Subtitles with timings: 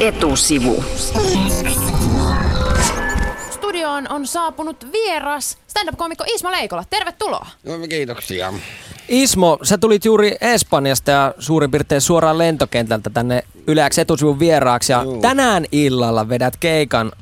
[0.00, 0.84] etusivu.
[3.50, 6.84] Studioon on saapunut vieras stand-up-komikko Ismo Leikola.
[6.90, 7.46] Tervetuloa.
[7.64, 8.52] No, kiitoksia.
[9.08, 14.92] Ismo, sä tulit juuri Espanjasta ja suurin piirtein suoraan lentokentältä tänne Yleäks etusivun vieraaksi.
[14.92, 15.20] Ja Juu.
[15.20, 17.12] tänään illalla vedät keikan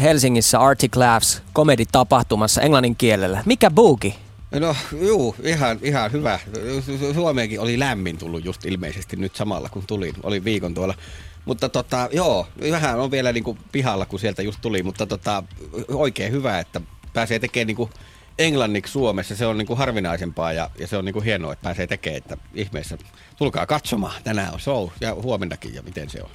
[0.00, 3.42] Helsingissä Arctic Laughs komeditapahtumassa englannin kielellä.
[3.46, 4.14] Mikä buuki?
[4.60, 6.38] No juu, ihan, ihan hyvä.
[6.54, 10.14] Su- Su- Suomeenkin oli lämmin tullut just ilmeisesti nyt samalla kun tulin.
[10.22, 10.94] Oli viikon tuolla.
[11.44, 15.42] Mutta tota, joo, vähän on vielä niinku pihalla kun sieltä just tuli, mutta tota,
[15.88, 16.80] oikein hyvä, että
[17.12, 17.90] pääsee tekemään niinku
[18.38, 19.36] englanniksi Suomessa.
[19.36, 22.98] Se on niinku harvinaisempaa ja, ja se on niinku hienoa, että pääsee tekemään, että ihmeessä
[23.36, 24.22] tulkaa katsomaan.
[24.24, 26.30] Tänään on show ja huomennakin ja miten se on.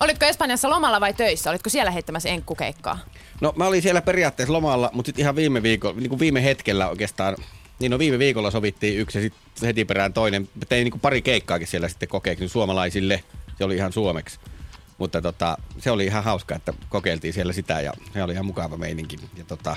[0.00, 1.50] Olitko Espanjassa lomalla vai töissä?
[1.50, 2.98] Olitko siellä heittämässä enkkukeikkaa?
[3.40, 6.88] No mä olin siellä periaatteessa lomalla, mutta sitten ihan viime viikolla, niin kuin viime hetkellä
[6.88, 7.36] oikeastaan,
[7.78, 10.42] niin no viime viikolla sovittiin yksi ja sitten heti perään toinen.
[10.42, 13.24] Mä Tein niin kuin pari keikkaakin siellä sitten kokeeksi niin suomalaisille.
[13.58, 14.38] Se oli ihan suomeksi.
[14.98, 18.76] Mutta tota, se oli ihan hauska, että kokeiltiin siellä sitä ja se oli ihan mukava
[18.76, 19.18] meininki.
[19.36, 19.76] Ja tota,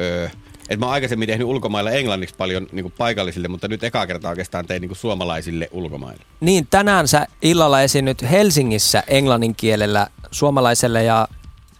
[0.00, 0.28] öö,
[0.68, 4.30] et mä oon aikaisemmin tehnyt ulkomailla englanniksi paljon niin kuin paikallisille, mutta nyt eka kertaa
[4.30, 6.22] oikeastaan tein niin kuin suomalaisille ulkomailla.
[6.40, 11.28] Niin, tänään sä illalla esiinnyt Helsingissä englannin kielellä suomalaiselle ja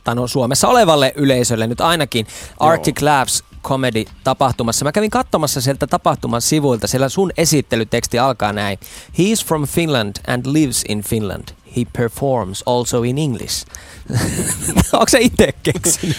[0.05, 2.27] tai no, Suomessa olevalle yleisölle nyt ainakin
[2.61, 4.85] Arctic Laughs comedy-tapahtumassa.
[4.85, 8.79] Mä kävin katsomassa sieltä tapahtuman sivuilta, siellä sun esittelyteksti alkaa näin.
[9.13, 11.49] He's from Finland and lives in Finland.
[11.77, 13.67] He performs also in English.
[14.93, 16.17] Onko se itse keksinyt?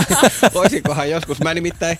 [0.54, 1.98] Voisikohan joskus, mä nimittäin,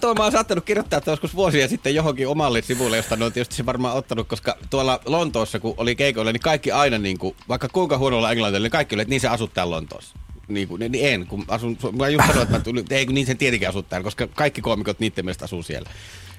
[0.00, 3.32] tuo mä oon saattanut kirjoittaa että joskus vuosia sitten johonkin omalle sivulle, josta ne on
[3.32, 7.36] tietysti se varmaan ottanut, koska tuolla Lontoossa, kun oli keikoilla, niin kaikki aina, niin kuin,
[7.48, 10.25] vaikka kuinka huonolla englannilla, niin kaikki oli, että niin se asut täällä Lontoossa.
[10.48, 13.26] Niin, kuin, niin en, kun asun, mä just sanoin, että mä tulin, ei kun niin
[13.26, 15.90] sen tietenkin asut täällä, koska kaikki koomikot niiden mielestä asuu siellä.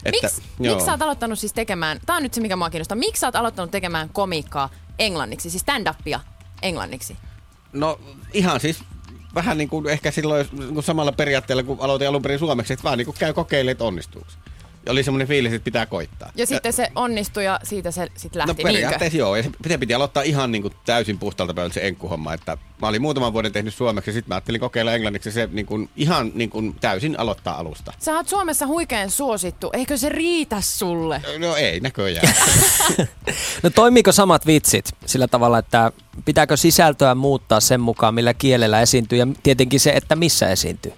[0.06, 3.20] Miksi miksi sä oot aloittanut siis tekemään, tää on nyt se mikä mua kiinnostaa, miksi
[3.20, 4.70] sä oot aloittanut tekemään komiikkaa
[5.00, 6.20] englanniksi, siis stand-upia
[6.62, 7.16] englanniksi?
[7.74, 8.00] No
[8.34, 8.84] ihan siis
[9.36, 12.98] vähän niin kuin ehkä silloin kuin samalla periaatteella, kun aloitin alun perin suomeksi, että vaan
[12.98, 14.28] niin kuin käy kokeilemaan, että onnistuuko.
[14.88, 16.32] Ja oli semmoinen fiilis, että pitää koittaa.
[16.36, 18.74] Ja sitten se onnistui ja siitä se sitten No lähti, niinkö?
[18.74, 22.34] periaatteessa joo, ja se piti, piti aloittaa ihan niin kuin täysin puhtaalta pöydältä se enkkuhomma,
[22.34, 25.50] että mä olin muutaman vuoden tehnyt suomeksi ja sitten mä ajattelin kokeilla englanniksi ja se
[25.52, 27.94] niin kuin, ihan niin kuin täysin aloittaa alusta.
[28.00, 31.22] Sä oot Suomessa huikean suosittu, eikö se riitä sulle?
[31.38, 32.34] No ei näköjään.
[33.64, 35.92] No toimiiko samat vitsit sillä tavalla, että
[36.26, 40.94] pitääkö sisältöä muuttaa sen mukaan, millä kielellä esiintyy ja tietenkin se, että missä esiintyy?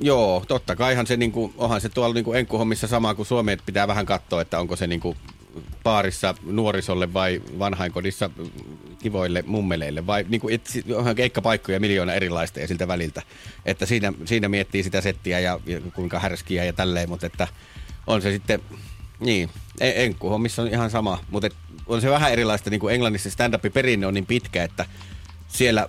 [0.00, 3.52] Joo, totta kaihan se, niin kuin, onhan se tuolla niin kuin enkkuhommissa sama kuin Suomeen,
[3.52, 5.16] että pitää vähän katsoa, että onko se niin kuin
[5.82, 8.30] baarissa nuorisolle vai vanhainkodissa
[8.98, 13.22] kivoille mummeleille vai niin kuin, et, onhan keikkapaikkoja miljoona erilaista ja siltä väliltä.
[13.66, 17.48] Että siinä, siinä miettii sitä settiä ja, ja kuinka härskiä ja tälleen, mutta että
[18.06, 18.60] on se sitten,
[19.20, 19.50] niin,
[19.80, 21.48] en- enkkuhommissa on ihan sama, mutta
[21.86, 24.86] on se vähän erilaista, niin kuin Englannissa stand perinne on niin pitkä, että
[25.48, 25.88] siellä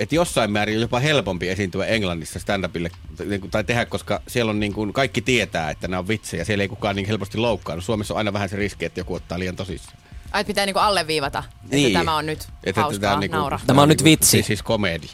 [0.00, 2.90] että jossain määrin on jopa helpompi esiintyä Englannissa stand-upille
[3.24, 6.44] niin tai tehdä, koska siellä on niin kuin, kaikki tietää, että nämä on vitsejä.
[6.44, 7.84] Siellä ei kukaan niin helposti loukkaannut.
[7.84, 9.98] Suomessa on aina vähän se riski, että joku ottaa liian tosissaan.
[10.32, 11.92] Ai, pitää niinku alleviivata, että Niin.
[11.92, 13.60] tämä on nyt Että hauskaa, tämä on niinku- naura.
[13.66, 14.30] Tämä on nyt vitsi.
[14.30, 15.06] Siis, siis komedi.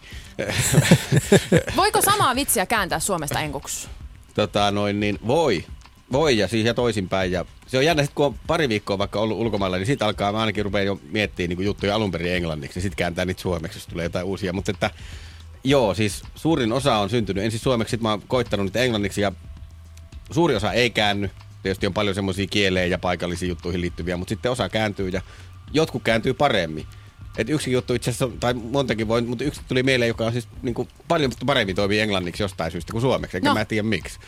[1.76, 3.88] Voiko samaa vitsiä kääntää Suomesta enkuksi?
[4.34, 5.64] tota, noin, niin voi.
[6.14, 7.32] Voi ja siihen toisinpäin.
[7.32, 10.32] Ja se on jännä, sit kun on pari viikkoa vaikka ollut ulkomailla, niin sitten alkaa,
[10.32, 13.78] mä ainakin rupean jo miettimään niin juttuja alun perin englanniksi ja sitten kääntää niitä suomeksi,
[13.78, 14.52] jos tulee jotain uusia.
[14.52, 14.90] Mutta että
[15.64, 19.32] joo, siis suurin osa on syntynyt ensin suomeksi, sitten mä oon koittanut niitä englanniksi ja
[20.30, 21.30] suuri osa ei käänny.
[21.62, 25.22] Tietysti on paljon semmoisia kieleen ja paikallisiin juttuihin liittyviä, mutta sitten osa kääntyy ja
[25.72, 26.86] jotkut kääntyy paremmin.
[27.38, 30.48] Et yksi juttu itse asiassa, tai montakin voi, mutta yksi tuli mieleen, joka on siis
[30.62, 33.54] niin kuin, paljon paremmin toimii englanniksi jostain syystä kuin suomeksi, enkä No.
[33.54, 33.60] no.
[33.60, 34.18] mä tiedä miksi.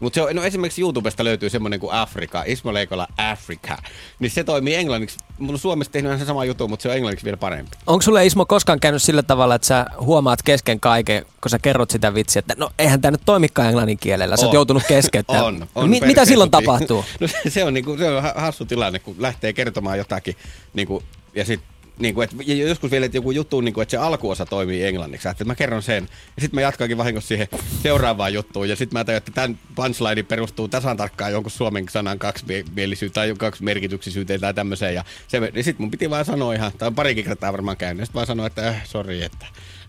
[0.00, 3.76] Mutta no esimerkiksi YouTubesta löytyy semmoinen kuin Afrika, Ismo Leikola Africa.
[4.18, 5.18] Niin se toimii englanniksi.
[5.38, 7.70] Mun on Suomessa tehnyt ihan se sama juttu, mutta se on englanniksi vielä parempi.
[7.86, 11.90] Onko sulle Ismo koskaan käynyt sillä tavalla, että sä huomaat kesken kaiken, kun sä kerrot
[11.90, 15.44] sitä vitsiä, että no eihän tämä nyt toimikaan englannin kielellä, sä oot joutunut keskeyttämään.
[15.44, 17.04] On, on Mi- mitä silloin tapahtuu?
[17.20, 20.36] No se, se on, niinku, se on ha- hassu tilanne, kun lähtee kertomaan jotakin
[20.74, 21.02] niinku,
[21.34, 24.84] ja sitten Niinku, et, ja joskus vielä, että joku juttu, niinku, että se alkuosa toimii
[24.84, 25.28] englanniksi.
[25.28, 27.48] Että mä kerron sen, ja sitten mä jatkankin vahingossa siihen
[27.82, 28.68] seuraavaan juttuun.
[28.68, 33.34] Ja sitten mä tajun, että tämän punchline perustuu tasan tarkkaan jonkun suomen sanan kaksimielisyyteen tai
[33.38, 34.94] kaksi merkityksisyyteen tai tämmöiseen.
[34.94, 38.06] Ja, se, ja sitten mun piti vaan sanoa ihan, tai parikin kertaa varmaan käynyt, ja
[38.06, 39.46] sitten vaan sanoa, että äh, sorry, että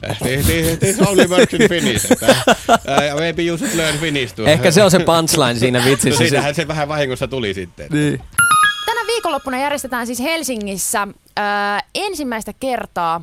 [0.10, 0.18] äh,
[0.80, 2.12] this, only works in Finnish.
[2.12, 4.40] Että, äh, maybe you should learn Finnish.
[4.46, 6.24] Ehkä se on se punchline siinä vitsissä.
[6.24, 7.88] Siinähän se vähän vahingossa tuli sitten.
[7.92, 8.22] Niin.
[9.18, 13.22] Viikonloppuna järjestetään siis Helsingissä ää, ensimmäistä kertaa,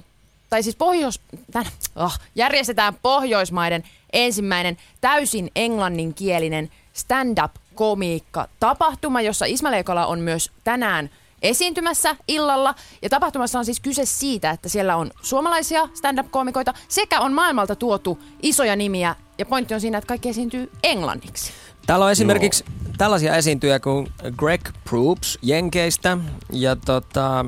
[0.51, 1.21] tai siis Pohjois,
[1.53, 10.51] tän, oh, järjestetään Pohjoismaiden ensimmäinen täysin englanninkielinen stand-up komiikka tapahtuma, jossa Isma Leikola on myös
[10.65, 11.11] tänään
[11.43, 12.75] esiintymässä illalla.
[13.03, 18.19] Ja tapahtumassa on siis kyse siitä, että siellä on suomalaisia stand-up-koomikoita sekä on maailmalta tuotu
[18.43, 19.17] isoja nimiä.
[19.39, 21.53] Ja pointti on siinä, että kaikki esiintyy englanniksi.
[21.87, 22.91] Täällä on esimerkiksi no.
[22.99, 26.19] tällaisia esiintyjä kuin Greg Proops Jenkeistä
[26.53, 27.45] ja tota,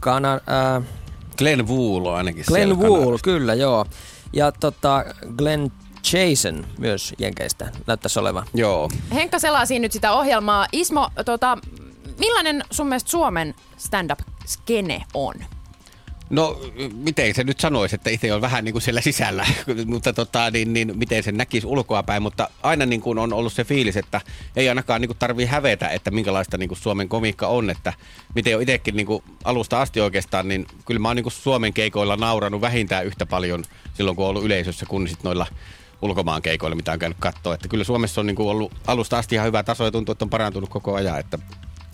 [0.00, 0.82] Kana, äh,
[1.38, 3.86] Glenn Wool on ainakin Glenn Wool, kyllä joo.
[4.32, 5.04] Ja tota,
[5.36, 5.70] Glenn
[6.12, 8.46] Jason myös Jenkeistä näyttäisi olevan.
[8.54, 8.88] Joo.
[9.14, 10.66] Henkka selasi nyt sitä ohjelmaa.
[10.72, 11.58] Ismo, tota,
[12.18, 15.34] millainen sun mielestä Suomen stand-up-skene on?
[16.30, 16.60] No,
[16.94, 19.46] miten se nyt sanoisi, että itse on vähän niin kuin siellä sisällä,
[19.86, 23.64] mutta tota, niin, niin, miten se näkisi ulkoapäin, mutta aina niin kuin on ollut se
[23.64, 24.20] fiilis, että
[24.56, 27.92] ei ainakaan niin kuin tarvii hävetä, että minkälaista niin kuin Suomen komiikka on, että
[28.34, 31.72] miten on itsekin niin kuin alusta asti oikeastaan, niin kyllä mä oon niin kuin Suomen
[31.72, 33.64] keikoilla nauranut vähintään yhtä paljon
[33.94, 35.46] silloin, kun on ollut yleisössä, kuin sitten noilla
[36.02, 37.54] ulkomaan keikoilla, mitä on käynyt katsoa.
[37.54, 40.24] Että kyllä Suomessa on niin kuin ollut alusta asti ihan hyvä taso ja tuntuu, että
[40.24, 41.20] on parantunut koko ajan.
[41.20, 41.38] Että,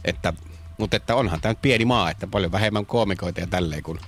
[0.05, 0.33] että,
[0.79, 3.99] mutta että onhan tämä pieni maa, että paljon vähemmän koomikoita ja tälleen kuin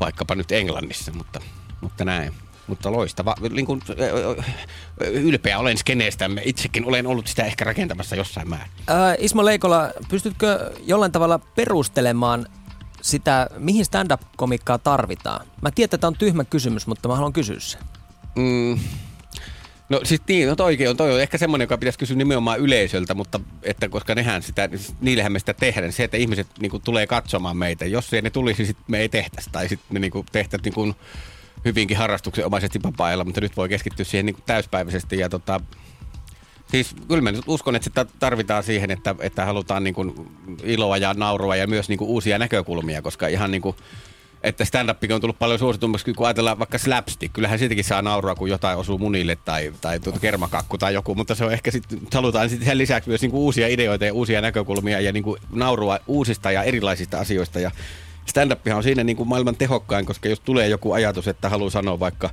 [0.00, 1.40] vaikkapa nyt Englannissa, mutta,
[1.80, 2.32] mutta näin.
[2.66, 3.82] Mutta loistava, niin kuin,
[5.00, 6.42] ylpeä olen skeneestämme.
[6.44, 8.70] Itsekin olen ollut sitä ehkä rakentamassa jossain määrin.
[8.86, 12.46] Ää, Ismo Leikola, pystytkö jollain tavalla perustelemaan
[13.02, 15.46] sitä, mihin stand-up-komikkaa tarvitaan?
[15.62, 17.80] Mä tiedän, että tämä on tyhmä kysymys, mutta mä haluan kysyä sen.
[18.36, 18.78] Mm,
[19.88, 23.14] No siis niin, no toi on, toi on ehkä semmoinen, joka pitäisi kysyä nimenomaan yleisöltä,
[23.14, 24.68] mutta että koska nehän sitä,
[25.00, 27.84] niillehän me sitä tehdään, niin se, että ihmiset niin tulee katsomaan meitä.
[27.84, 30.94] Jos se ne tulisi, sit me ei tehtäisi, tai sitten me niin tehtäisiin niin
[31.64, 35.18] hyvinkin harrastuksenomaisesti vapaa mutta nyt voi keskittyä siihen niin täyspäiväisesti.
[35.18, 35.60] Ja tota,
[36.70, 40.14] siis kyllä mä nyt uskon, että sitä tarvitaan siihen, että, että halutaan niin kuin,
[40.62, 43.76] iloa ja naurua ja myös niin kuin, uusia näkökulmia, koska ihan niin kuin,
[44.46, 47.32] että stand on tullut paljon suositummaksi, kun ajatellaan vaikka slapstick.
[47.32, 51.34] Kyllähän siitäkin saa naurua, kun jotain osuu munille tai, tai tuota kermakakku tai joku, mutta
[51.34, 55.00] se on ehkä sitten, halutaan sitten sen lisäksi myös niinku uusia ideoita ja uusia näkökulmia
[55.00, 57.60] ja niinku naurua uusista ja erilaisista asioista.
[57.60, 57.70] Ja
[58.26, 62.30] stand on siinä niinku maailman tehokkain, koska jos tulee joku ajatus, että haluaa sanoa vaikka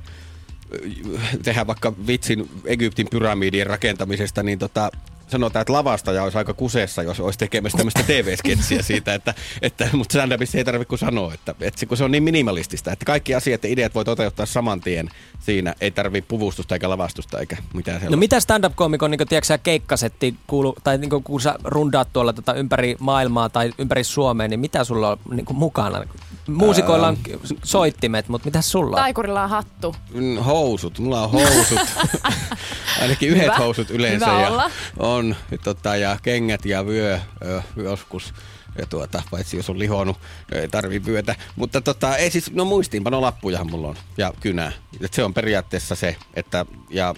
[1.42, 4.90] tehdä vaikka vitsin Egyptin pyramidien rakentamisesta, niin tota,
[5.28, 10.12] sanotaan, että lavastaja olisi aika kuseessa, jos olisi tekemässä tämmöistä TV-sketsiä siitä, että, että mutta
[10.12, 13.64] stand ei tarvitse kuin sanoa, että, että kun se on niin minimalistista, että kaikki asiat
[13.64, 15.10] ja ideat voi toteuttaa saman tien
[15.40, 18.16] siinä, ei tarvitse puvustusta eikä lavastusta eikä mitään sellaista.
[18.16, 22.96] No mitä stand-up-komikon, niin tiedätkö keikkasetti, kuulu, tai niin kun sä rundaat tuolla tota, ympäri
[23.00, 26.04] maailmaa tai ympäri Suomea, niin mitä sulla on niin mukana?
[26.48, 27.16] Muusikoilla on
[27.62, 29.02] soittimet, mutta mitä sulla on?
[29.02, 29.96] Taikurilla on hattu.
[30.14, 31.78] Mm, housut, mulla on housut.
[33.02, 33.56] Ainakin yhdet Hyvä.
[33.56, 34.26] housut yleensä.
[34.26, 34.70] Hyvä ja olla.
[35.14, 38.34] On, tota, ja kengät ja vyö ö, joskus.
[38.78, 40.18] Ja tuota, paitsi jos on lihonut,
[40.52, 41.36] ei tarvii vyötä.
[41.56, 44.72] Mutta tota, ei siis, no muistiinpanolappujahan mulla on ja kynä.
[45.00, 47.14] Et se on periaatteessa se, että ja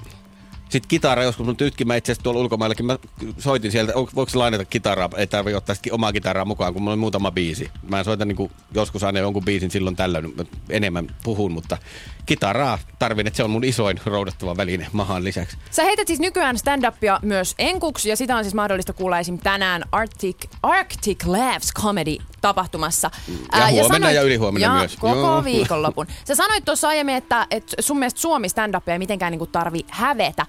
[0.69, 2.99] sitten kitara joskus mun tytki, mä itse asiassa tuolla ulkomaillakin, mä
[3.39, 6.99] soitin sieltä, voiko se lainata kitaraa, ei tarvi ottaa omaa kitaraa mukaan, kun mulla on
[6.99, 7.71] muutama biisi.
[7.89, 10.35] Mä soitan niin joskus aina jonkun biisin silloin tällöin,
[10.71, 11.79] enemmän puhun, mutta
[12.27, 15.57] kitaraa tarvin, että se on mun isoin roudattava väline mahan lisäksi.
[15.71, 19.39] Sä heität siis nykyään stand-upia myös enkuksi, ja sitä on siis mahdollista kuulla esim.
[19.39, 23.11] tänään Arctic, Arctic Laughs Comedy tapahtumassa.
[23.29, 24.97] Ja Ää, huomenna ja, sanoit, ja ylihuomenna ja myös.
[24.97, 25.45] koko Joo.
[25.45, 26.07] viikonlopun.
[26.25, 30.47] Sä sanoit tuossa aiemmin, että, että sun mielestä Suomi stand-upia ei mitenkään niin tarvi hävetä.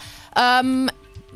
[0.60, 0.88] Öm,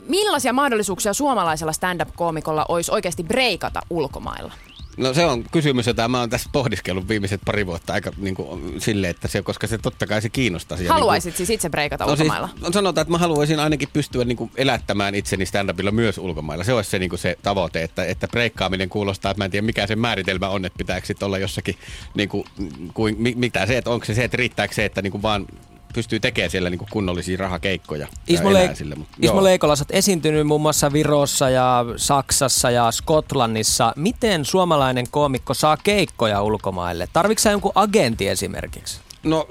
[0.08, 4.54] millaisia mahdollisuuksia suomalaisella stand-up-koomikolla olisi oikeasti breikata ulkomailla?
[5.02, 8.82] No se on kysymys, jota mä oon tässä pohdiskellut viimeiset pari vuotta aika niin kuin,
[8.82, 10.78] sille, että se, koska se totta kai se kiinnostaa.
[10.88, 12.48] Haluaisit niin kuin, siis itse breikata no, siis ulkomailla?
[12.48, 16.64] Siis, on sanotaan, että mä haluaisin ainakin pystyä niin kuin, elättämään itseni stand-upilla myös ulkomailla.
[16.64, 19.66] Se olisi se, niin kuin, se tavoite, että, että breikkaaminen kuulostaa, että mä en tiedä
[19.66, 21.76] mikä se määritelmä on, että pitääkö sitten olla jossakin,
[22.16, 22.46] niin kuin,
[22.94, 25.48] kuin, mitä se, että onko se se, että riittääkö se, että niin kuin vaan
[25.94, 28.08] pystyy tekemään siellä niin kunnollisia rahakeikkoja.
[28.28, 33.94] Ismo, Le- sille, mutta, Ismo Leikola, olet esiintynyt muun muassa Virossa ja Saksassa ja Skotlannissa.
[33.96, 37.08] Miten suomalainen koomikko saa keikkoja ulkomaille?
[37.14, 39.00] Tarvitsetko jonkun agentti esimerkiksi?
[39.24, 39.48] No,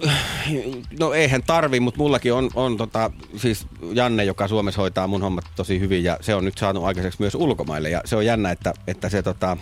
[1.01, 5.45] no eihän tarvi, mutta mullakin on, on tota, siis Janne, joka Suomessa hoitaa mun hommat
[5.57, 8.75] tosi hyvin ja se on nyt saanut aikaiseksi myös ulkomaille ja se on jännä, että,
[8.87, 9.57] että se tota,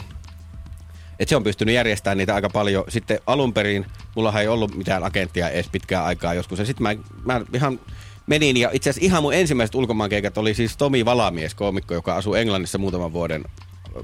[1.19, 2.85] että se on pystynyt järjestämään niitä aika paljon.
[2.89, 6.59] Sitten alun perin, mulla ei ollut mitään agenttia edes pitkään aikaa joskus.
[6.59, 6.95] Ja sitten mä,
[7.25, 7.81] mä ihan
[8.27, 12.35] menin ja itse asiassa ihan mun ensimmäiset ulkomaankeikat oli siis Tomi Valamies, koomikko, joka asuu
[12.35, 13.45] Englannissa muutaman vuoden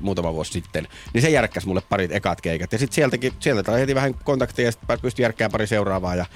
[0.01, 2.73] muutama vuosi sitten, niin se järkkäsi mulle parit ekat keikat.
[2.73, 6.15] Ja sitten sieltäkin, sieltä heti vähän kontakteja ja sitten pystyi järkkään pari seuraavaa.
[6.15, 6.27] Ja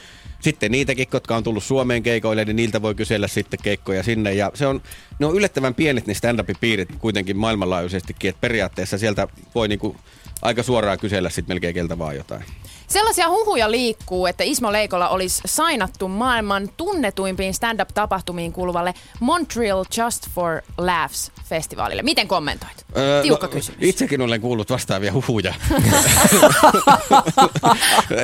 [0.41, 4.35] sitten niitäkin, jotka on tullut Suomeen keikoille, niin niiltä voi kysellä sitten keikkoja sinne.
[4.35, 4.83] Ja se on,
[5.19, 9.97] ne on yllättävän pienet ne stand-up-piirit kuitenkin maailmanlaajuisestikin, että periaatteessa sieltä voi niinku
[10.42, 12.45] aika suoraan kysellä sitten melkein keltä vaan jotain.
[12.88, 20.62] Sellaisia huhuja liikkuu, että Ismo Leikola olisi sainattu maailman tunnetuimpiin stand-up-tapahtumiin kuuluvalle Montreal Just for
[20.78, 22.02] Laughs festivaalille.
[22.02, 22.87] Miten kommentoit?
[22.97, 23.78] Öö, Tiukka no, kysymys.
[23.83, 25.54] Itsekin olen kuullut vastaavia huhuja.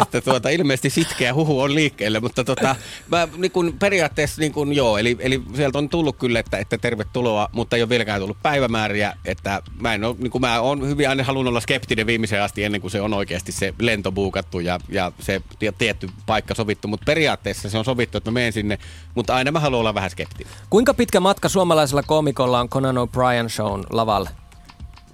[0.02, 2.76] että tuota, ilmeisesti sitkeä huhu on liikkeelle, mutta tota,
[3.09, 6.78] mä, niin kun, periaatteessa niin kun, joo, eli, eli sieltä on tullut kyllä, että, että
[6.78, 10.88] tervetuloa, mutta ei ole vieläkään tullut päivämääriä, että mä en ole, niin kun mä oon
[10.88, 14.12] hyvin aina halunnut olla skeptinen viimeiseen asti ennen kuin se on oikeasti se lento
[14.55, 15.43] buukattu ja, ja se
[15.79, 18.79] tietty paikka sovittu, mutta periaatteessa se on sovittu, että mä menen sinne,
[19.15, 20.53] mutta aina mä haluan olla vähän skeptinen.
[20.71, 24.31] Kuinka pitkä matka suomalaisella komikolla on Conan O'Brien Shown lavalle?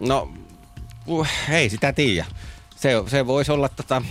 [0.01, 0.33] No,
[1.07, 2.27] uh, ei sitä tiedä.
[2.77, 4.03] Se, se voisi olla tota,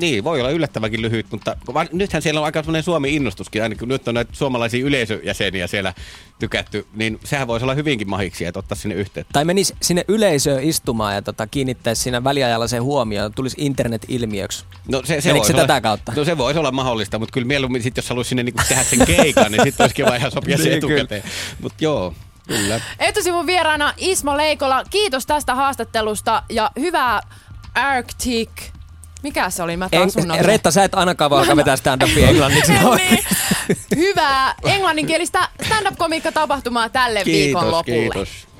[0.00, 4.08] niin, voi olla yllättävänkin lyhyt, mutta vaan, nythän siellä on aika sellainen Suomi-innostuskin, ainakin nyt
[4.08, 5.94] on näitä suomalaisia yleisöjäseniä siellä
[6.38, 9.32] tykätty, niin sehän voisi olla hyvinkin mahiksi, että ottaa sinne yhteyttä.
[9.32, 14.64] Tai menisi sinne yleisöön istumaan ja tota, kiinnittäisi siinä väliajalla sen huomioon, tulisi internet-ilmiöksi.
[14.88, 16.12] No se, se, se olla, tätä kautta?
[16.16, 19.06] No se voisi olla mahdollista, mutta kyllä mieluummin sit, jos haluaisi sinne niinku tehdä sen
[19.06, 21.22] keikan, niin sitten olisi kiva ihan sopia se niin, etukäteen.
[21.62, 22.14] Mutta joo,
[22.46, 22.80] Kyllä.
[22.98, 27.20] Etusivun vieraana Ismo Leikola, kiitos tästä haastattelusta ja hyvää
[27.74, 28.50] Arctic
[29.22, 29.76] mikä se oli?
[29.76, 32.72] Mä taas en, Reetta, sä et ainakaan alkaa vetää stand-upia englanniksi.
[32.96, 33.18] niin.
[33.96, 38.00] Hyvää englanninkielistä stand-up-komiikka-tapahtumaa tälle kiitos, viikonlopulle.
[38.00, 38.50] Kiitos.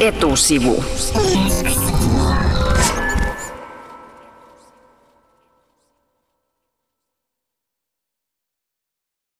[0.00, 0.84] Etusivu.